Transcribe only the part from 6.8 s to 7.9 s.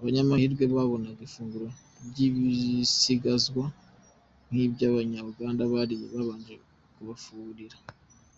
kubafurira.